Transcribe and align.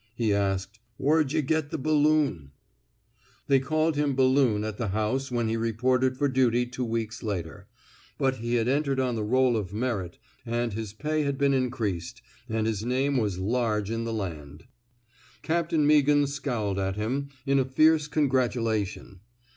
He 0.15 0.33
asked: 0.33 0.79
Whur'd 0.97 1.31
yuh 1.31 1.43
get 1.43 1.69
the 1.69 1.77
balloont" 1.77 2.49
They 3.47 3.59
called 3.59 3.95
him 3.95 4.15
Balloon'' 4.15 4.63
at 4.63 4.77
the 4.77 4.87
house 4.87 5.29
when 5.29 5.47
he 5.47 5.55
reported 5.57 6.17
for 6.17 6.27
duty 6.27 6.65
two 6.65 6.83
weeks 6.85 7.21
later, 7.21 7.67
but 8.17 8.37
he 8.37 8.55
had 8.55 8.65
been 8.65 8.77
entered 8.77 8.99
on 8.99 9.13
the 9.15 9.23
EoU 9.23 9.55
of 9.55 9.73
Merit, 9.75 10.17
and 10.43 10.73
his 10.73 10.91
pay 10.91 11.21
had 11.21 11.37
been 11.37 11.53
increased, 11.53 12.23
and 12.49 12.65
his 12.65 12.83
name 12.83 13.17
was 13.17 13.37
large 13.37 13.91
in 13.91 14.03
the 14.03 14.11
land. 14.11 14.63
Captain 15.43 15.85
Meaghan 15.85 16.27
scowled 16.27 16.79
at 16.79 16.95
him, 16.95 17.29
in 17.45 17.59
a 17.59 17.65
fierce 17.65 18.07
congratulation. 18.07 19.19